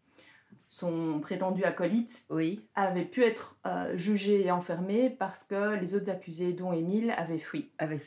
son 0.70 1.20
prétendu 1.20 1.66
acolyte, 1.66 2.24
oui. 2.30 2.62
avait 2.76 3.04
pu 3.04 3.26
être 3.26 3.58
euh, 3.66 3.98
jugé 3.98 4.46
et 4.46 4.52
enfermé 4.52 5.10
parce 5.10 5.44
que 5.44 5.78
les 5.78 5.96
autres 5.96 6.10
accusés, 6.10 6.54
dont 6.54 6.72
Émile, 6.72 7.14
avaient 7.18 7.40
fui. 7.40 7.70
Avait 7.78 8.00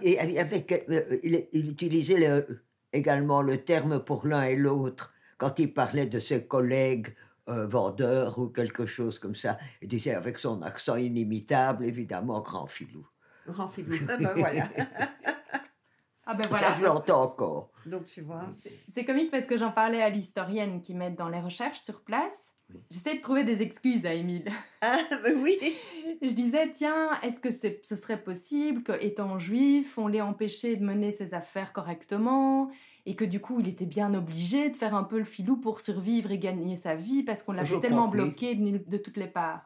Et 0.00 0.18
avec, 0.38 0.72
euh, 0.88 1.18
il, 1.22 1.68
utilisait 1.68 2.46
également 2.94 3.42
le 3.42 3.58
terme 3.58 4.02
pour 4.02 4.26
l'un 4.26 4.44
et 4.44 4.56
l'autre 4.56 5.12
quand 5.36 5.58
il 5.58 5.74
parlait 5.74 6.06
de 6.06 6.18
ses 6.18 6.46
collègues 6.46 7.08
vendeur 7.46 8.38
ou 8.38 8.48
quelque 8.48 8.86
chose 8.86 9.18
comme 9.18 9.34
ça. 9.34 9.58
Il 9.80 9.88
disait 9.88 10.14
avec 10.14 10.38
son 10.38 10.62
accent 10.62 10.96
inimitable, 10.96 11.84
évidemment, 11.84 12.40
grand 12.40 12.66
filou. 12.66 13.06
Grand 13.46 13.68
filou, 13.68 13.96
ah 14.08 14.16
ben 14.16 14.32
voilà. 14.34 14.68
ah 16.26 16.34
ben 16.34 16.46
voilà. 16.48 16.68
Ça, 16.68 16.76
je 16.78 16.84
l'entends 16.84 17.22
encore. 17.22 17.70
Donc 17.86 18.06
tu 18.06 18.20
vois. 18.20 18.46
C'est 18.92 19.04
comique 19.04 19.30
parce 19.30 19.46
que 19.46 19.58
j'en 19.58 19.72
parlais 19.72 20.02
à 20.02 20.08
l'historienne 20.08 20.82
qui 20.82 20.94
m'aide 20.94 21.16
dans 21.16 21.28
les 21.28 21.40
recherches 21.40 21.80
sur 21.80 22.02
place. 22.02 22.52
J'essaie 22.90 23.16
de 23.16 23.20
trouver 23.20 23.44
des 23.44 23.60
excuses 23.62 24.06
à 24.06 24.14
Émile. 24.14 24.48
Ah 24.80 24.98
ben 25.22 25.38
oui. 25.42 25.58
Je 26.22 26.30
disais, 26.30 26.70
tiens, 26.70 27.10
est-ce 27.22 27.40
que 27.40 27.50
ce 27.50 27.96
serait 27.96 28.22
possible 28.22 28.82
qu'étant 28.82 29.38
juif, 29.38 29.98
on 29.98 30.06
l'ait 30.06 30.20
empêché 30.20 30.76
de 30.76 30.84
mener 30.84 31.12
ses 31.12 31.34
affaires 31.34 31.72
correctement? 31.72 32.70
Et 33.06 33.16
que 33.16 33.24
du 33.24 33.40
coup 33.40 33.60
il 33.60 33.68
était 33.68 33.86
bien 33.86 34.14
obligé 34.14 34.70
de 34.70 34.76
faire 34.76 34.94
un 34.94 35.04
peu 35.04 35.18
le 35.18 35.24
filou 35.24 35.56
pour 35.56 35.80
survivre 35.80 36.30
et 36.30 36.38
gagner 36.38 36.76
sa 36.76 36.94
vie 36.94 37.22
parce 37.22 37.42
qu'on 37.42 37.52
l'avait 37.52 37.80
tellement 37.80 38.08
bloqué 38.08 38.54
de, 38.54 38.96
toutes 38.96 39.16
les 39.16 39.26
parts. 39.26 39.62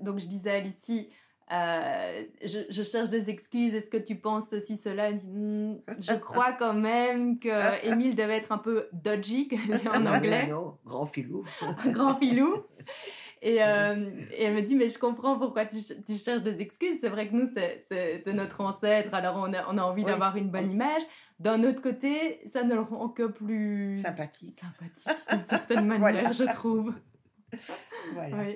Donc 0.00 0.18
je 0.18 0.26
disais 0.26 0.50
à 0.50 0.60
Lucie, 0.60 1.10
euh, 1.52 2.24
je, 2.42 2.82
cherche 2.82 3.10
des 3.10 3.28
excuses, 3.28 3.74
est-ce 3.74 3.90
que 3.90 3.98
tu 3.98 4.16
penses 4.16 4.48
ceci, 4.48 4.76
cela? 4.76 5.12
Hmm, 5.12 5.76
Je 5.98 6.14
crois 6.14 6.52
quand 6.52 6.72
même 6.72 7.38
que 7.38 7.48
Émile 7.86 8.14
devait 8.14 8.36
être 8.36 8.52
un 8.52 8.58
peu 8.58 8.88
dodgy, 8.92 9.48
en 9.92 10.06
anglais. 10.06 10.46
Non, 10.46 10.78
grand 10.84 11.06
filou. 11.06 11.44
grand 11.86 12.16
filou. 12.16 12.54
Et, 13.46 13.62
euh, 13.62 14.10
et, 14.32 14.44
elle 14.44 14.54
me 14.54 14.62
dit, 14.62 14.74
mais 14.74 14.88
je 14.88 14.98
comprends 14.98 15.38
pourquoi 15.38 15.66
tu, 15.66 15.76
tu 16.06 16.16
cherches 16.16 16.42
des 16.42 16.62
excuses. 16.62 16.98
C'est 17.02 17.10
vrai 17.10 17.28
que 17.28 17.34
nous, 17.34 17.50
c'est 17.52 18.32
notre 18.32 18.62
ancêtre, 18.62 19.12
alors 19.12 19.36
on 19.36 19.52
a, 19.52 19.70
on 19.70 19.76
a 19.76 19.82
envie 19.82 20.02
d'avoir 20.02 20.36
une 20.36 20.50
bonne 20.50 20.70
image. 20.70 21.02
D'un 21.38 21.62
autre 21.62 21.82
côté, 21.82 22.40
ça 22.46 22.62
ne 22.62 22.74
le 22.74 22.80
rend 22.80 23.10
que 23.10 23.24
plus 23.24 24.00
sympathique, 24.02 24.58
sympathique 24.58 25.20
d'une 25.30 25.44
certaine 25.48 25.84
manière, 25.84 26.32
je 26.32 26.44
trouve. 26.54 26.94
Voilà. 28.14 28.54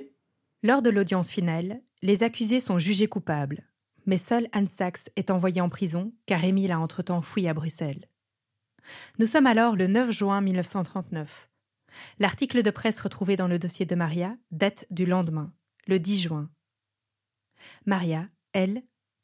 Lors 0.63 0.81
de 0.81 0.89
l'audience 0.89 1.31
finale, 1.31 1.83
les 2.01 2.23
accusés 2.23 2.61
sont 2.61 2.79
jugés 2.79 3.09
coupables, 3.09 3.69
mais 4.07 4.17
seul 4.17 4.49
Anne 4.53 4.69
Sachs 4.69 5.11
est 5.17 5.31
envoyé 5.31 5.61
en 5.61 5.69
prison 5.69 6.13
car 6.25 6.43
Émile 6.43 6.73
a 6.73 6.81
entre-temps 6.81 7.21
fui 7.21 7.47
à 7.47 7.53
Bruxelles. 7.53 8.07
Nous 9.19 9.27
sommes 9.27 9.47
alors 9.47 9.77
le 9.77 9.87
9 9.87 10.11
juin 10.13 10.41
1939. 10.41 11.51
L'article 12.19 12.63
de 12.63 12.71
presse 12.71 13.01
retrouvé 13.01 13.37
dans 13.37 13.49
le 13.49 13.59
dossier 13.59 13.87
de 13.87 13.95
Maria 13.95 14.37
date 14.51 14.87
du 14.91 15.07
lendemain, 15.07 15.53
le 15.87 15.99
10 15.99 16.21
juin. 16.21 16.51
Maria, 17.87 18.29
elle, 18.53 18.83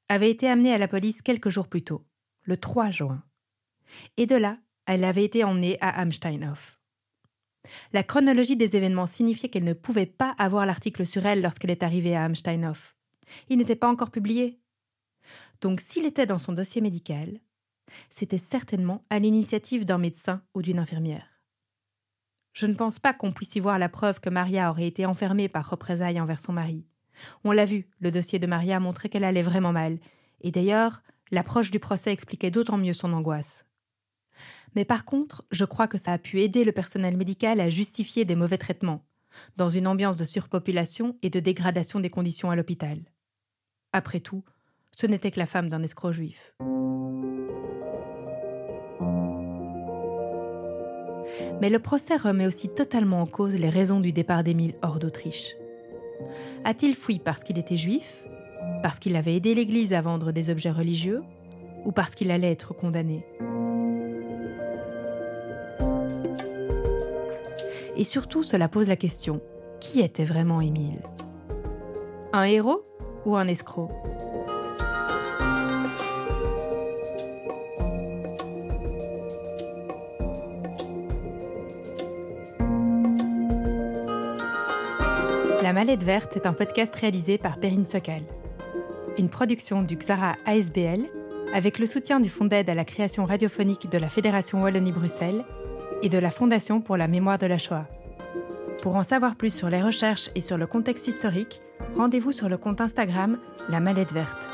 avait 0.08 0.30
été 0.30 0.48
amenée 0.48 0.72
à 0.72 0.78
la 0.78 0.88
police 0.88 1.22
quelques 1.22 1.50
jours 1.50 1.68
plus 1.68 1.82
tôt, 1.82 2.06
le 2.42 2.56
3 2.56 2.90
juin. 2.90 3.22
Et 4.16 4.26
de 4.26 4.36
là, 4.36 4.58
elle 4.86 5.04
avait 5.04 5.24
été 5.24 5.44
emmenée 5.44 5.78
à 5.80 6.00
Amsteinhof. 6.00 6.78
La 7.92 8.02
chronologie 8.02 8.56
des 8.56 8.76
événements 8.76 9.06
signifiait 9.06 9.48
qu'elle 9.48 9.64
ne 9.64 9.72
pouvait 9.72 10.06
pas 10.06 10.34
avoir 10.38 10.66
l'article 10.66 11.06
sur 11.06 11.24
elle 11.24 11.40
lorsqu'elle 11.40 11.70
est 11.70 11.82
arrivée 11.82 12.14
à 12.14 12.24
Amsteinhof. 12.24 12.94
Il 13.48 13.58
n'était 13.58 13.76
pas 13.76 13.88
encore 13.88 14.10
publié. 14.10 14.60
Donc 15.62 15.80
s'il 15.80 16.04
était 16.04 16.26
dans 16.26 16.38
son 16.38 16.52
dossier 16.52 16.82
médical, 16.82 17.40
c'était 18.10 18.38
certainement 18.38 19.04
à 19.08 19.18
l'initiative 19.18 19.86
d'un 19.86 19.98
médecin 19.98 20.42
ou 20.54 20.60
d'une 20.60 20.78
infirmière. 20.78 21.33
Je 22.54 22.66
ne 22.66 22.74
pense 22.74 23.00
pas 23.00 23.12
qu'on 23.12 23.32
puisse 23.32 23.56
y 23.56 23.60
voir 23.60 23.80
la 23.80 23.88
preuve 23.88 24.20
que 24.20 24.30
Maria 24.30 24.70
aurait 24.70 24.86
été 24.86 25.04
enfermée 25.06 25.48
par 25.48 25.68
représailles 25.68 26.20
envers 26.20 26.40
son 26.40 26.52
mari. 26.52 26.86
On 27.42 27.50
l'a 27.50 27.64
vu, 27.64 27.88
le 27.98 28.12
dossier 28.12 28.38
de 28.38 28.46
Maria 28.46 28.78
montrait 28.80 29.08
qu'elle 29.08 29.24
allait 29.24 29.42
vraiment 29.42 29.72
mal, 29.72 29.98
et 30.40 30.52
d'ailleurs, 30.52 31.02
l'approche 31.32 31.72
du 31.72 31.80
procès 31.80 32.12
expliquait 32.12 32.52
d'autant 32.52 32.78
mieux 32.78 32.92
son 32.92 33.12
angoisse. 33.12 33.66
Mais 34.76 34.84
par 34.84 35.04
contre, 35.04 35.44
je 35.50 35.64
crois 35.64 35.88
que 35.88 35.98
ça 35.98 36.12
a 36.12 36.18
pu 36.18 36.40
aider 36.40 36.64
le 36.64 36.72
personnel 36.72 37.16
médical 37.16 37.60
à 37.60 37.68
justifier 37.68 38.24
des 38.24 38.36
mauvais 38.36 38.58
traitements, 38.58 39.04
dans 39.56 39.68
une 39.68 39.88
ambiance 39.88 40.16
de 40.16 40.24
surpopulation 40.24 41.16
et 41.22 41.30
de 41.30 41.40
dégradation 41.40 41.98
des 41.98 42.10
conditions 42.10 42.50
à 42.50 42.56
l'hôpital. 42.56 42.98
Après 43.92 44.20
tout, 44.20 44.44
ce 44.92 45.06
n'était 45.06 45.32
que 45.32 45.40
la 45.40 45.46
femme 45.46 45.68
d'un 45.68 45.82
escroc 45.82 46.12
juif. 46.12 46.54
Mais 51.60 51.70
le 51.70 51.78
procès 51.78 52.16
remet 52.16 52.46
aussi 52.46 52.68
totalement 52.68 53.22
en 53.22 53.26
cause 53.26 53.56
les 53.56 53.68
raisons 53.68 54.00
du 54.00 54.12
départ 54.12 54.44
d'Émile 54.44 54.74
hors 54.82 54.98
d'Autriche. 54.98 55.56
A-t-il 56.64 56.94
fui 56.94 57.18
parce 57.18 57.44
qu'il 57.44 57.58
était 57.58 57.76
juif 57.76 58.24
Parce 58.82 58.98
qu'il 58.98 59.16
avait 59.16 59.34
aidé 59.34 59.54
l'Église 59.54 59.92
à 59.92 60.00
vendre 60.00 60.32
des 60.32 60.50
objets 60.50 60.70
religieux 60.70 61.22
Ou 61.84 61.92
parce 61.92 62.14
qu'il 62.14 62.30
allait 62.30 62.52
être 62.52 62.74
condamné? 62.74 63.24
Et 67.96 68.04
surtout, 68.04 68.42
cela 68.42 68.68
pose 68.68 68.88
la 68.88 68.96
question 68.96 69.40
qui 69.80 70.00
était 70.00 70.24
vraiment 70.24 70.60
Émile? 70.60 71.02
Un 72.32 72.44
héros 72.44 72.84
ou 73.24 73.36
un 73.36 73.46
escroc? 73.46 73.90
Mallette 85.74 86.04
Verte 86.04 86.36
est 86.36 86.46
un 86.46 86.52
podcast 86.52 86.94
réalisé 86.94 87.36
par 87.36 87.58
Perrine 87.58 87.84
Sokal. 87.84 88.22
Une 89.18 89.28
production 89.28 89.82
du 89.82 89.96
Xara 89.96 90.36
ASBL 90.46 91.00
avec 91.52 91.80
le 91.80 91.86
soutien 91.86 92.20
du 92.20 92.28
Fonds 92.28 92.44
d'aide 92.44 92.70
à 92.70 92.76
la 92.76 92.84
création 92.84 93.24
radiophonique 93.24 93.90
de 93.90 93.98
la 93.98 94.08
Fédération 94.08 94.62
Wallonie-Bruxelles 94.62 95.44
et 96.04 96.08
de 96.08 96.18
la 96.18 96.30
Fondation 96.30 96.80
pour 96.80 96.96
la 96.96 97.08
mémoire 97.08 97.38
de 97.38 97.46
la 97.46 97.58
Shoah. 97.58 97.88
Pour 98.82 98.94
en 98.94 99.02
savoir 99.02 99.34
plus 99.34 99.52
sur 99.52 99.68
les 99.68 99.82
recherches 99.82 100.30
et 100.36 100.42
sur 100.42 100.58
le 100.58 100.68
contexte 100.68 101.08
historique, 101.08 101.60
rendez-vous 101.96 102.30
sur 102.30 102.48
le 102.48 102.56
compte 102.56 102.80
Instagram 102.80 103.40
La 103.68 103.80
Mallette 103.80 104.12
Verte. 104.12 104.48